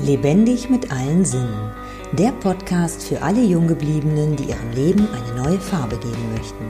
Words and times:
Lebendig 0.00 0.70
mit 0.70 0.90
allen 0.90 1.24
Sinnen. 1.24 1.70
Der 2.12 2.32
Podcast 2.32 3.02
für 3.02 3.22
alle 3.22 3.42
Junggebliebenen, 3.42 4.34
die 4.36 4.44
ihrem 4.44 4.72
Leben 4.74 5.06
eine 5.12 5.42
neue 5.42 5.60
Farbe 5.60 5.96
geben 5.96 6.32
möchten. 6.34 6.64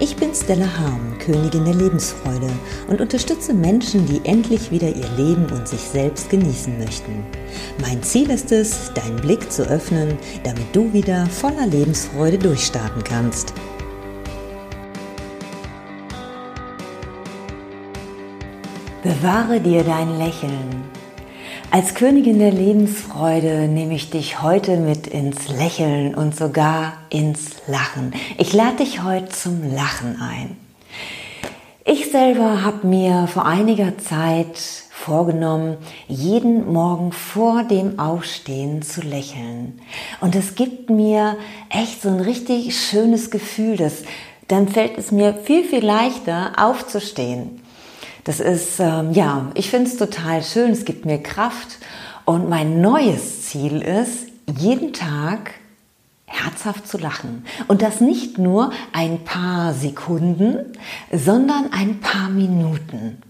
Ich 0.00 0.16
bin 0.16 0.34
Stella 0.34 0.66
Harm, 0.78 1.16
Königin 1.18 1.64
der 1.64 1.74
Lebensfreude 1.74 2.50
und 2.88 3.00
unterstütze 3.00 3.54
Menschen, 3.54 4.06
die 4.06 4.20
endlich 4.28 4.70
wieder 4.70 4.88
ihr 4.88 5.08
Leben 5.16 5.46
und 5.50 5.66
sich 5.66 5.80
selbst 5.80 6.30
genießen 6.30 6.78
möchten. 6.78 7.24
Mein 7.80 8.02
Ziel 8.02 8.28
ist 8.30 8.52
es, 8.52 8.92
deinen 8.92 9.16
Blick 9.16 9.50
zu 9.50 9.62
öffnen, 9.62 10.18
damit 10.42 10.66
du 10.74 10.92
wieder 10.92 11.26
voller 11.26 11.66
Lebensfreude 11.66 12.38
durchstarten 12.38 13.02
kannst. 13.02 13.54
Bewahre 19.02 19.60
dir 19.60 19.84
dein 19.84 20.18
Lächeln. 20.18 20.77
Als 21.70 21.94
Königin 21.94 22.38
der 22.38 22.50
Lebensfreude 22.50 23.68
nehme 23.68 23.94
ich 23.94 24.08
dich 24.08 24.40
heute 24.40 24.78
mit 24.78 25.06
ins 25.06 25.48
Lächeln 25.48 26.14
und 26.14 26.34
sogar 26.34 26.94
ins 27.10 27.56
Lachen. 27.66 28.14
Ich 28.38 28.54
lade 28.54 28.78
dich 28.78 29.02
heute 29.02 29.28
zum 29.28 29.74
Lachen 29.74 30.18
ein. 30.18 30.56
Ich 31.84 32.10
selber 32.10 32.64
habe 32.64 32.86
mir 32.86 33.26
vor 33.26 33.44
einiger 33.44 33.98
Zeit 33.98 34.58
vorgenommen, 34.90 35.76
jeden 36.08 36.72
Morgen 36.72 37.12
vor 37.12 37.64
dem 37.64 37.98
Aufstehen 37.98 38.80
zu 38.80 39.02
lächeln. 39.02 39.78
Und 40.22 40.34
es 40.34 40.54
gibt 40.54 40.88
mir 40.88 41.36
echt 41.68 42.00
so 42.00 42.08
ein 42.08 42.20
richtig 42.20 42.74
schönes 42.78 43.30
Gefühl, 43.30 43.76
dass 43.76 44.04
dann 44.48 44.68
fällt 44.68 44.96
es 44.96 45.12
mir 45.12 45.34
viel, 45.34 45.64
viel 45.64 45.84
leichter 45.84 46.52
aufzustehen. 46.56 47.60
Das 48.28 48.40
ist, 48.40 48.78
ähm, 48.78 49.12
ja, 49.12 49.50
ich 49.54 49.70
finde 49.70 49.88
es 49.88 49.96
total 49.96 50.42
schön, 50.42 50.72
es 50.72 50.84
gibt 50.84 51.06
mir 51.06 51.16
Kraft. 51.16 51.78
Und 52.26 52.50
mein 52.50 52.82
neues 52.82 53.46
Ziel 53.46 53.80
ist, 53.80 54.26
jeden 54.54 54.92
Tag 54.92 55.52
herzhaft 56.26 56.86
zu 56.86 56.98
lachen. 56.98 57.46
Und 57.68 57.80
das 57.80 58.02
nicht 58.02 58.36
nur 58.36 58.70
ein 58.92 59.24
paar 59.24 59.72
Sekunden, 59.72 60.74
sondern 61.10 61.72
ein 61.72 62.00
paar 62.00 62.28
Minuten. 62.28 63.22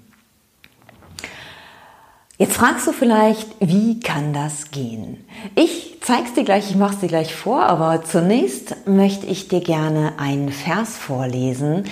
Jetzt 2.37 2.57
fragst 2.57 2.89
du 2.89 2.93
vielleicht, 2.93 3.55
wie 3.61 4.01
kann 4.01 4.33
das 4.33 4.73
gehen? 4.73 5.25
Ich 5.55 5.99
zeig's 6.01 6.35
dir 6.35 6.43
gleich, 6.43 6.71
ich 6.71 6.77
mach's 6.77 6.99
dir 6.99 7.07
gleich 7.07 7.37
vor, 7.37 7.63
aber 7.67 8.03
zunächst 8.03 8.75
möchte 8.89 9.27
ich 9.27 9.47
dir 9.47 9.61
gerne 9.61 10.15
einen 10.19 10.51
Vers 10.51 10.97
vorlesen, 10.97 11.85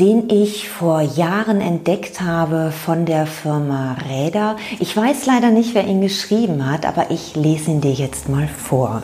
den 0.00 0.30
ich 0.30 0.70
vor 0.70 1.02
Jahren 1.02 1.60
entdeckt 1.60 2.22
habe 2.22 2.72
von 2.72 3.04
der 3.04 3.26
Firma 3.26 3.98
Räder. 4.08 4.56
Ich 4.78 4.96
weiß 4.96 5.26
leider 5.26 5.50
nicht, 5.50 5.74
wer 5.74 5.86
ihn 5.86 6.00
geschrieben 6.00 6.64
hat, 6.64 6.86
aber 6.86 7.10
ich 7.10 7.36
lese 7.36 7.70
ihn 7.70 7.82
dir 7.82 7.92
jetzt 7.92 8.28
mal 8.28 8.48
vor. 8.48 9.02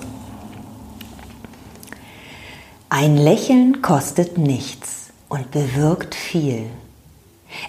Ein 2.88 3.18
Lächeln 3.18 3.82
kostet 3.82 4.38
nichts 4.38 5.10
und 5.28 5.50
bewirkt 5.50 6.14
viel. 6.14 6.64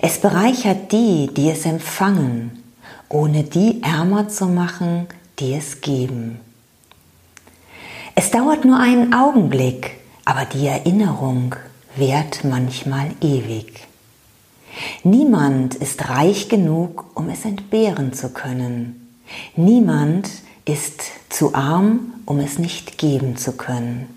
Es 0.01 0.19
bereichert 0.19 0.93
die, 0.93 1.29
die 1.35 1.49
es 1.49 1.65
empfangen, 1.65 2.63
ohne 3.09 3.43
die 3.43 3.83
ärmer 3.83 4.29
zu 4.29 4.45
machen, 4.45 5.07
die 5.39 5.53
es 5.53 5.81
geben. 5.81 6.39
Es 8.15 8.31
dauert 8.31 8.63
nur 8.63 8.79
einen 8.79 9.13
Augenblick, 9.13 9.97
aber 10.23 10.45
die 10.45 10.65
Erinnerung 10.65 11.55
währt 11.97 12.43
manchmal 12.43 13.11
ewig. 13.21 13.87
Niemand 15.03 15.75
ist 15.75 16.09
reich 16.09 16.49
genug, 16.49 17.05
um 17.15 17.29
es 17.29 17.45
entbehren 17.45 18.13
zu 18.13 18.29
können. 18.29 19.15
Niemand 19.55 20.29
ist 20.65 21.01
zu 21.29 21.55
arm, 21.55 22.13
um 22.25 22.39
es 22.39 22.59
nicht 22.59 22.97
geben 22.97 23.37
zu 23.37 23.53
können. 23.53 24.07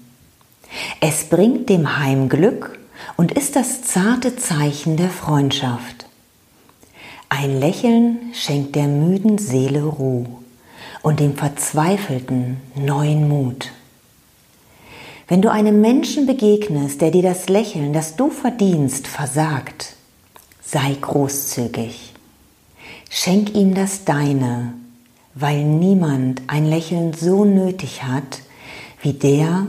Es 1.00 1.24
bringt 1.24 1.68
dem 1.68 1.98
Heim 1.98 2.28
Glück 2.28 2.78
und 3.16 3.32
ist 3.32 3.56
das 3.56 3.82
zarte 3.82 4.36
Zeichen 4.36 4.96
der 4.96 5.10
Freundschaft. 5.10 6.06
Ein 7.28 7.58
Lächeln 7.60 8.18
schenkt 8.34 8.74
der 8.74 8.88
müden 8.88 9.38
Seele 9.38 9.84
Ruhe 9.84 10.26
und 11.02 11.20
dem 11.20 11.36
Verzweifelten 11.36 12.58
neuen 12.74 13.28
Mut. 13.28 13.70
Wenn 15.30 15.42
du 15.42 15.52
einem 15.52 15.80
Menschen 15.80 16.26
begegnest, 16.26 17.00
der 17.00 17.12
dir 17.12 17.22
das 17.22 17.48
Lächeln, 17.48 17.92
das 17.92 18.16
du 18.16 18.30
verdienst, 18.30 19.06
versagt, 19.06 19.94
sei 20.60 20.96
großzügig. 21.00 22.12
Schenk 23.08 23.54
ihm 23.54 23.76
das 23.76 24.04
Deine, 24.04 24.74
weil 25.36 25.62
niemand 25.62 26.42
ein 26.48 26.66
Lächeln 26.66 27.12
so 27.12 27.44
nötig 27.44 28.02
hat 28.02 28.40
wie 29.02 29.12
der, 29.12 29.68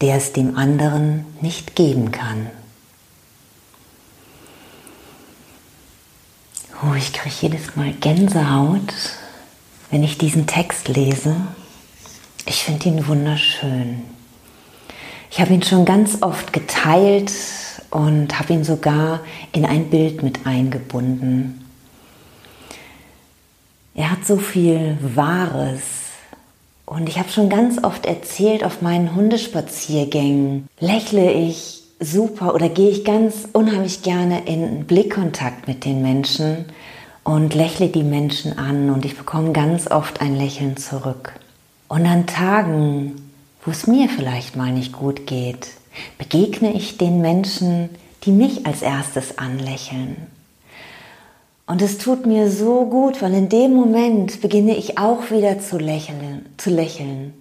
der 0.00 0.16
es 0.16 0.32
dem 0.32 0.56
anderen 0.56 1.24
nicht 1.40 1.76
geben 1.76 2.10
kann. 2.10 2.50
Oh, 6.82 6.94
ich 6.96 7.12
kriege 7.12 7.36
jedes 7.40 7.76
Mal 7.76 7.92
Gänsehaut, 7.92 8.92
wenn 9.92 10.02
ich 10.02 10.18
diesen 10.18 10.48
Text 10.48 10.88
lese. 10.88 11.36
Ich 12.46 12.64
finde 12.64 12.88
ihn 12.88 13.06
wunderschön. 13.06 14.02
Ich 15.38 15.42
habe 15.42 15.54
ihn 15.54 15.62
schon 15.62 15.84
ganz 15.84 16.20
oft 16.20 16.52
geteilt 16.52 17.30
und 17.92 18.40
habe 18.40 18.54
ihn 18.54 18.64
sogar 18.64 19.20
in 19.52 19.64
ein 19.64 19.88
Bild 19.88 20.24
mit 20.24 20.44
eingebunden. 20.46 21.64
Er 23.94 24.10
hat 24.10 24.26
so 24.26 24.36
viel 24.36 24.98
Wahres 25.00 25.82
und 26.86 27.08
ich 27.08 27.20
habe 27.20 27.28
schon 27.28 27.48
ganz 27.48 27.84
oft 27.84 28.04
erzählt, 28.04 28.64
auf 28.64 28.82
meinen 28.82 29.14
Hundespaziergängen 29.14 30.66
lächle 30.80 31.30
ich 31.30 31.84
super 32.00 32.52
oder 32.52 32.68
gehe 32.68 32.90
ich 32.90 33.04
ganz 33.04 33.46
unheimlich 33.52 34.02
gerne 34.02 34.44
in 34.44 34.86
Blickkontakt 34.86 35.68
mit 35.68 35.84
den 35.84 36.02
Menschen 36.02 36.64
und 37.22 37.54
lächle 37.54 37.86
die 37.86 38.02
Menschen 38.02 38.58
an 38.58 38.90
und 38.90 39.04
ich 39.04 39.16
bekomme 39.16 39.52
ganz 39.52 39.88
oft 39.88 40.20
ein 40.20 40.34
Lächeln 40.34 40.76
zurück. 40.76 41.32
Und 41.86 42.06
an 42.06 42.26
Tagen, 42.26 43.27
wo 43.68 43.72
es 43.72 43.86
mir 43.86 44.08
vielleicht 44.08 44.56
mal 44.56 44.72
nicht 44.72 44.94
gut 44.94 45.26
geht, 45.26 45.68
begegne 46.16 46.72
ich 46.72 46.96
den 46.96 47.20
Menschen, 47.20 47.90
die 48.24 48.30
mich 48.30 48.64
als 48.64 48.80
erstes 48.80 49.36
anlächeln. 49.36 50.16
Und 51.66 51.82
es 51.82 51.98
tut 51.98 52.24
mir 52.24 52.50
so 52.50 52.86
gut, 52.86 53.20
weil 53.20 53.34
in 53.34 53.50
dem 53.50 53.74
Moment 53.74 54.40
beginne 54.40 54.74
ich 54.74 54.96
auch 54.96 55.30
wieder 55.30 55.60
zu 55.60 55.76
lächeln, 55.76 56.46
zu 56.56 56.70
lächeln 56.70 57.34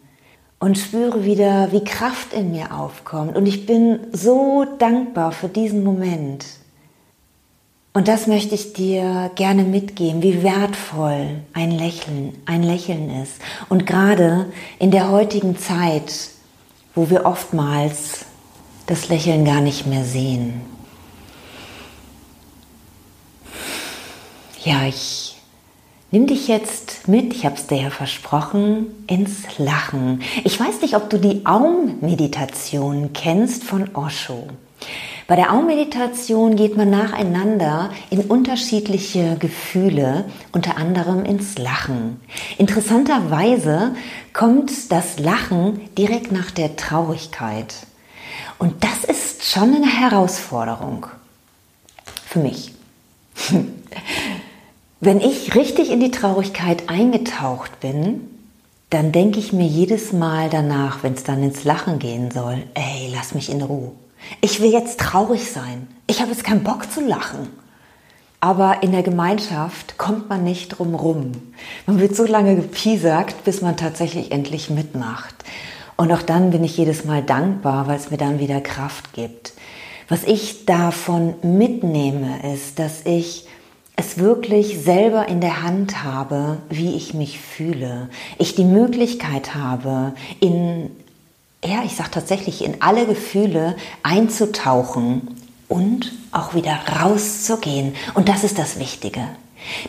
und 0.59 0.77
spüre 0.77 1.23
wieder, 1.23 1.71
wie 1.71 1.85
Kraft 1.85 2.33
in 2.33 2.51
mir 2.51 2.77
aufkommt. 2.77 3.37
Und 3.37 3.45
ich 3.45 3.65
bin 3.65 3.99
so 4.11 4.65
dankbar 4.79 5.31
für 5.31 5.47
diesen 5.47 5.81
Moment. 5.81 6.45
Und 7.97 8.07
das 8.07 8.27
möchte 8.27 8.53
ich 8.53 8.73
dir 8.73 9.31
gerne 9.33 9.63
mitgeben, 9.63 10.21
wie 10.21 10.43
wertvoll 10.43 11.41
ein 11.53 11.71
Lächeln, 11.71 12.37
ein 12.45 12.61
Lächeln 12.61 13.09
ist. 13.23 13.41
Und 13.69 13.87
gerade 13.87 14.51
in 14.77 14.91
der 14.91 15.09
heutigen 15.09 15.57
Zeit, 15.57 16.13
wo 16.93 17.09
wir 17.09 17.25
oftmals 17.25 18.25
das 18.85 19.09
Lächeln 19.09 19.45
gar 19.45 19.61
nicht 19.61 19.87
mehr 19.87 20.03
sehen. 20.03 20.61
Ja, 24.63 24.85
ich 24.87 25.35
nehme 26.11 26.27
dich 26.27 26.47
jetzt 26.47 27.07
mit, 27.07 27.33
ich 27.33 27.45
habe 27.47 27.55
es 27.55 27.65
dir 27.65 27.81
ja 27.81 27.89
versprochen, 27.89 28.91
ins 29.07 29.57
Lachen. 29.57 30.21
Ich 30.43 30.59
weiß 30.59 30.81
nicht, 30.81 30.95
ob 30.95 31.09
du 31.09 31.17
die 31.17 31.47
Aum-Meditation 31.47 33.13
kennst 33.13 33.63
von 33.63 33.95
Osho. 33.95 34.49
Bei 35.27 35.35
der 35.35 35.51
Aummeditation 35.51 36.55
geht 36.55 36.77
man 36.77 36.89
nacheinander 36.89 37.89
in 38.09 38.21
unterschiedliche 38.21 39.35
Gefühle, 39.37 40.23
unter 40.53 40.77
anderem 40.77 41.25
ins 41.25 41.57
Lachen. 41.57 42.21
Interessanterweise 42.57 43.93
kommt 44.31 44.89
das 44.89 45.19
Lachen 45.19 45.81
direkt 45.97 46.31
nach 46.31 46.49
der 46.49 46.77
Traurigkeit. 46.77 47.75
Und 48.57 48.85
das 48.85 49.03
ist 49.03 49.43
schon 49.43 49.75
eine 49.75 49.99
Herausforderung 49.99 51.07
für 52.25 52.39
mich. 52.39 52.71
Wenn 55.01 55.19
ich 55.19 55.55
richtig 55.55 55.91
in 55.91 55.99
die 55.99 56.11
Traurigkeit 56.11 56.87
eingetaucht 56.87 57.81
bin, 57.81 58.21
dann 58.89 59.11
denke 59.11 59.39
ich 59.39 59.51
mir 59.51 59.67
jedes 59.67 60.13
Mal 60.13 60.49
danach, 60.49 61.03
wenn 61.03 61.13
es 61.13 61.23
dann 61.23 61.43
ins 61.43 61.65
Lachen 61.65 61.99
gehen 61.99 62.31
soll, 62.31 62.63
ey, 62.73 63.11
lass 63.13 63.35
mich 63.35 63.49
in 63.49 63.61
Ruhe. 63.61 63.91
Ich 64.41 64.61
will 64.61 64.71
jetzt 64.71 64.99
traurig 64.99 65.51
sein. 65.51 65.87
Ich 66.07 66.21
habe 66.21 66.31
jetzt 66.31 66.43
keinen 66.43 66.63
Bock 66.63 66.91
zu 66.91 67.01
lachen. 67.01 67.49
Aber 68.39 68.83
in 68.83 68.91
der 68.91 69.03
Gemeinschaft 69.03 69.97
kommt 69.97 70.29
man 70.29 70.43
nicht 70.43 70.69
drum 70.69 70.93
rum. 70.93 71.31
Man 71.87 71.99
wird 71.99 72.15
so 72.15 72.25
lange 72.25 72.55
gepiesackt, 72.55 73.43
bis 73.43 73.61
man 73.61 73.77
tatsächlich 73.77 74.31
endlich 74.31 74.69
mitmacht. 74.69 75.35
Und 75.95 76.11
auch 76.11 76.21
dann 76.21 76.51
bin 76.51 76.63
ich 76.63 76.77
jedes 76.77 77.05
Mal 77.05 77.23
dankbar, 77.23 77.87
weil 77.87 77.97
es 77.97 78.11
mir 78.11 78.17
dann 78.17 78.39
wieder 78.39 78.61
Kraft 78.61 79.13
gibt. 79.13 79.53
Was 80.07 80.23
ich 80.23 80.65
davon 80.65 81.33
mitnehme, 81.41 82.53
ist, 82.53 82.77
dass 82.77 83.05
ich 83.05 83.47
es 83.95 84.19
wirklich 84.19 84.77
selber 84.77 85.27
in 85.27 85.41
der 85.41 85.63
Hand 85.63 86.03
habe, 86.03 86.59
wie 86.69 86.95
ich 86.95 87.15
mich 87.15 87.39
fühle. 87.39 88.09
Ich 88.37 88.53
die 88.53 88.63
Möglichkeit 88.63 89.55
habe, 89.55 90.13
in, 90.39 90.91
ja, 91.63 91.83
ich 91.83 91.95
sage 91.95 92.11
tatsächlich, 92.11 92.63
in 92.63 92.81
alle 92.81 93.05
Gefühle 93.05 93.75
einzutauchen 94.03 95.35
und 95.67 96.13
auch 96.31 96.53
wieder 96.53 96.77
rauszugehen. 97.01 97.95
Und 98.13 98.29
das 98.29 98.43
ist 98.43 98.57
das 98.57 98.79
Wichtige, 98.79 99.27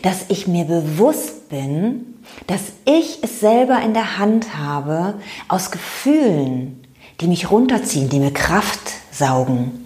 dass 0.01 0.25
ich 0.29 0.47
mir 0.47 0.65
bewusst 0.65 1.49
bin, 1.49 2.19
dass 2.47 2.61
ich 2.85 3.19
es 3.21 3.39
selber 3.39 3.81
in 3.81 3.93
der 3.93 4.17
Hand 4.17 4.57
habe, 4.57 5.15
aus 5.47 5.71
Gefühlen, 5.71 6.83
die 7.21 7.27
mich 7.27 7.51
runterziehen, 7.51 8.09
die 8.09 8.19
mir 8.19 8.31
Kraft 8.31 8.91
saugen, 9.11 9.85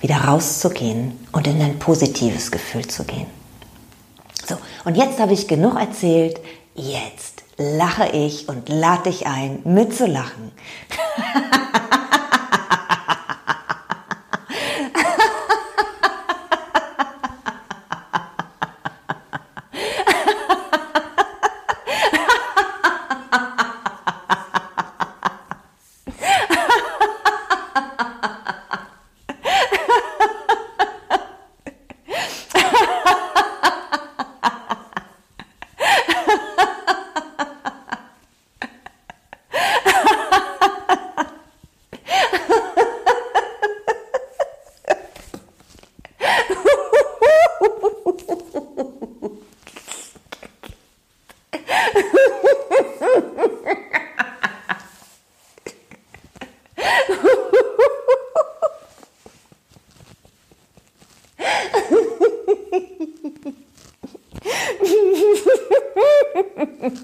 wieder 0.00 0.16
rauszugehen 0.16 1.12
und 1.32 1.46
in 1.46 1.60
ein 1.60 1.78
positives 1.78 2.50
Gefühl 2.50 2.86
zu 2.86 3.04
gehen. 3.04 3.26
So, 4.46 4.56
und 4.84 4.96
jetzt 4.96 5.20
habe 5.20 5.32
ich 5.32 5.46
genug 5.46 5.78
erzählt. 5.78 6.40
Jetzt 6.74 7.29
lache 7.60 8.08
ich 8.08 8.48
und 8.48 8.70
lade 8.70 9.10
dich 9.10 9.26
ein, 9.26 9.60
mitzulachen. 9.64 10.52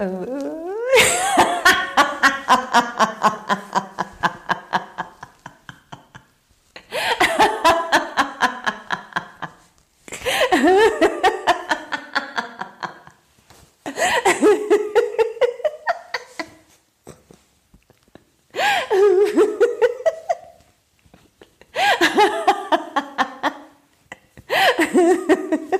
Ha 0.00 0.06
ha 0.06 0.24
ha. 25.70 25.79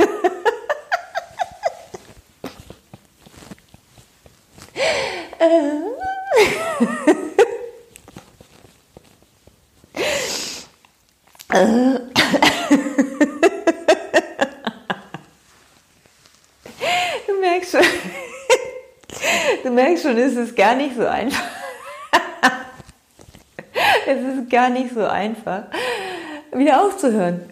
schon, 20.11 20.17
ist 20.17 20.37
es 20.37 20.55
gar 20.55 20.75
nicht 20.75 20.95
so 20.95 21.05
einfach. 21.05 21.43
es 24.05 24.21
ist 24.21 24.49
gar 24.49 24.69
nicht 24.69 24.93
so 24.93 25.05
einfach, 25.05 25.63
wieder 26.53 26.83
aufzuhören. 26.83 27.41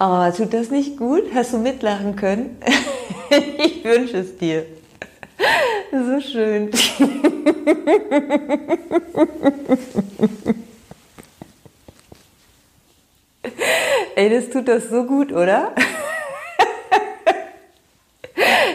Oh, 0.00 0.30
tut 0.30 0.54
das 0.54 0.70
nicht 0.70 0.96
gut? 0.96 1.24
Hast 1.34 1.52
du 1.52 1.58
mitlachen 1.58 2.14
können? 2.14 2.62
ich 3.30 3.82
wünsche 3.82 4.18
es 4.18 4.38
dir. 4.38 4.64
So 5.90 6.20
schön. 6.20 6.70
Ey, 14.18 14.28
das 14.30 14.50
tut 14.50 14.66
das 14.66 14.88
so 14.88 15.04
gut, 15.04 15.30
oder? 15.30 15.72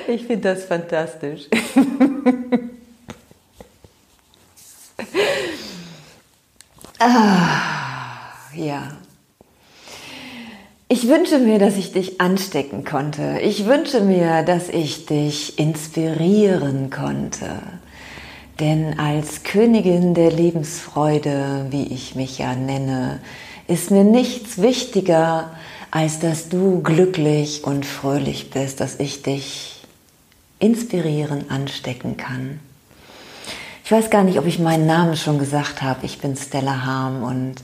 Ich 0.08 0.26
finde 0.26 0.54
das 0.54 0.64
fantastisch. 0.64 1.50
ah, 7.00 8.32
ja. 8.56 8.92
Ich 10.88 11.10
wünsche 11.10 11.40
mir, 11.40 11.60
dass 11.60 11.76
ich 11.76 11.92
dich 11.92 12.22
anstecken 12.22 12.86
konnte. 12.86 13.40
Ich 13.42 13.66
wünsche 13.66 14.00
mir, 14.00 14.44
dass 14.44 14.70
ich 14.70 15.08
dich 15.08 15.60
inspirieren 15.60 16.90
konnte. 16.90 17.60
Denn 18.62 18.98
als 18.98 19.44
Königin 19.44 20.14
der 20.14 20.32
Lebensfreude, 20.32 21.66
wie 21.70 21.88
ich 21.88 22.16
mich 22.16 22.38
ja 22.38 22.56
nenne, 22.56 23.20
ist 23.68 23.92
mir 23.92 24.04
nichts 24.04 24.62
wichtiger, 24.62 25.52
als 25.92 26.20
dass 26.20 26.50
du 26.50 26.82
glücklich 26.82 27.64
und 27.64 27.86
fröhlich 27.86 28.50
bist, 28.50 28.80
dass 28.80 29.00
ich 29.00 29.22
dich 29.22 29.82
inspirieren, 30.60 31.50
anstecken 31.50 32.18
kann. 32.18 32.60
weiß 33.94 34.10
gar 34.10 34.24
nicht, 34.24 34.40
ob 34.40 34.48
ich 34.48 34.58
meinen 34.58 34.88
Namen 34.88 35.16
schon 35.16 35.38
gesagt 35.38 35.84
habe. 35.84 36.06
Ich 36.06 36.20
bin 36.20 36.36
Stella 36.36 36.84
Harm 36.84 37.24
und 37.24 37.56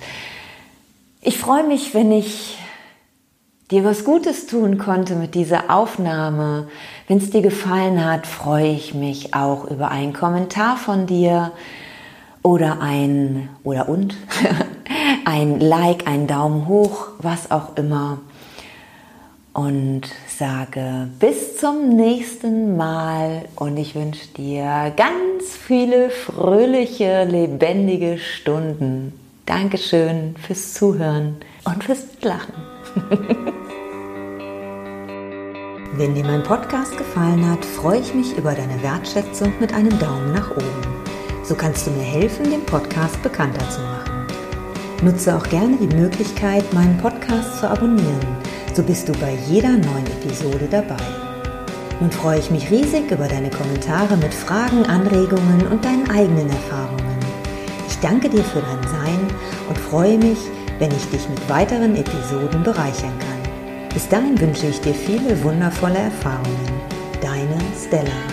ich 1.22 1.40
freue 1.40 1.64
mich, 1.64 1.96
wenn 1.96 2.12
ich 2.12 2.58
dir 3.72 3.84
was 3.84 4.04
Gutes 4.04 4.46
tun 4.46 4.78
konnte 4.78 5.16
mit 5.16 5.34
dieser 5.34 5.74
Aufnahme. 5.74 6.68
Wenn 7.08 7.18
es 7.18 7.32
dir 7.32 7.42
gefallen 7.42 8.06
hat, 8.06 8.28
freue 8.28 8.70
ich 8.70 8.94
mich 8.94 9.34
auch 9.34 9.66
über 9.72 9.90
einen 9.90 10.14
Kommentar 10.14 10.78
von 10.78 11.08
dir 11.08 11.52
oder 12.44 12.80
ein 12.80 13.50
oder 13.64 13.90
und 13.90 14.16
ein 15.30 15.60
Like, 15.60 16.08
ein 16.08 16.26
Daumen 16.26 16.68
hoch, 16.68 17.10
was 17.20 17.52
auch 17.52 17.78
immer. 17.78 18.18
Und 19.54 20.02
sage 20.28 21.08
bis 21.20 21.58
zum 21.58 21.90
nächsten 21.96 22.76
Mal 22.78 23.46
und 23.56 23.78
ich 23.78 23.94
wünsche 23.94 24.28
dir 24.30 24.92
ganz 24.98 25.56
viele 25.56 26.10
fröhliche, 26.10 27.26
lebendige 27.26 28.18
Stunden. 28.18 29.14
Dankeschön 29.46 30.36
fürs 30.42 30.74
Zuhören 30.74 31.36
und 31.64 31.84
fürs 31.84 32.06
Lachen. 32.22 32.54
Wenn 35.96 36.16
dir 36.16 36.24
mein 36.24 36.42
Podcast 36.44 36.98
gefallen 36.98 37.48
hat, 37.50 37.64
freue 37.66 38.00
ich 38.00 38.16
mich 38.16 38.36
über 38.38 38.54
deine 38.54 38.82
Wertschätzung 38.82 39.54
mit 39.60 39.74
einem 39.74 40.00
Daumen 40.00 40.34
nach 40.34 40.50
oben. 40.52 41.04
So 41.44 41.54
kannst 41.56 41.86
du 41.86 41.92
mir 41.92 42.04
helfen, 42.04 42.50
den 42.50 42.66
Podcast 42.66 43.22
bekannter 43.22 43.70
zu 43.70 43.82
machen. 43.82 44.09
Nutze 45.02 45.36
auch 45.36 45.48
gerne 45.48 45.78
die 45.78 45.96
Möglichkeit, 45.96 46.74
meinen 46.74 46.98
Podcast 46.98 47.60
zu 47.60 47.70
abonnieren. 47.70 48.20
So 48.74 48.84
bist 48.84 49.08
du 49.08 49.14
bei 49.14 49.38
jeder 49.48 49.70
neuen 49.70 50.06
Episode 50.22 50.68
dabei. 50.70 51.04
Nun 52.02 52.12
freue 52.12 52.40
ich 52.40 52.52
mich 52.52 52.70
riesig 52.70 53.10
über 53.10 53.28
deine 53.28 53.50
Kommentare 53.50 54.18
mit 54.18 54.34
Fragen, 54.34 54.86
Anregungen 54.86 55.68
und 55.72 55.86
deinen 55.86 56.10
eigenen 56.10 56.50
Erfahrungen. 56.50 57.18
Ich 57.88 57.98
danke 58.00 58.30
dir 58.30 58.44
für 58.44 58.62
dein 58.62 58.84
Sein 58.90 59.20
und 59.70 59.78
freue 59.78 60.18
mich, 60.18 60.40
wenn 60.80 60.92
ich 60.92 61.10
dich 61.10 61.28
mit 61.30 61.50
weiteren 61.50 61.96
Episoden 61.96 62.64
bereichern 62.64 63.18
kann. 63.20 63.90
Bis 63.94 64.08
dahin 64.08 64.40
wünsche 64.40 64.68
ich 64.68 64.82
dir 64.82 64.94
viele 64.94 65.42
wundervolle 65.44 66.00
Erfahrungen. 66.00 66.82
Deine 67.22 67.58
Stella. 67.86 68.29